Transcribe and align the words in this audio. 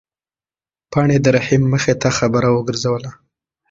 پاڼې 0.91 1.17
د 1.21 1.27
رحیم 1.35 1.63
مخې 1.73 1.93
ته 2.01 2.09
خبره 2.17 2.47
ورګرځوله. 2.51 3.11